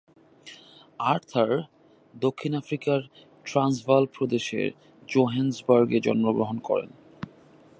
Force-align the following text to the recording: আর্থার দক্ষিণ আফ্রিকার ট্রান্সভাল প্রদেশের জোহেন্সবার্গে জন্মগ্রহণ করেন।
আর্থার 0.99 1.51
দক্ষিণ 2.13 2.53
আফ্রিকার 2.55 2.99
ট্রান্সভাল 3.45 4.03
প্রদেশের 4.13 4.67
জোহেন্সবার্গে 5.07 5.99
জন্মগ্রহণ 5.99 6.57
করেন। 6.59 6.89